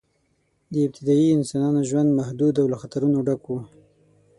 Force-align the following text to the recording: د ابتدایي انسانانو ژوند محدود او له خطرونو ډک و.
د 0.73 0.75
ابتدایي 0.87 1.27
انسانانو 1.37 1.81
ژوند 1.89 2.09
محدود 2.19 2.53
او 2.61 2.65
له 2.71 2.77
خطرونو 2.81 3.17
ډک 3.27 3.43
و. 3.47 3.51